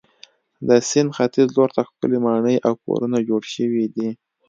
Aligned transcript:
د 0.67 0.69
سیند 0.89 1.09
ختیځ 1.17 1.47
لور 1.55 1.69
ته 1.75 1.81
ښکلې 1.87 2.19
ماڼۍ 2.25 2.55
او 2.67 2.73
کورونه 2.83 3.17
جوړ 3.29 3.41
شوي 3.55 3.85
دي. 3.95 4.09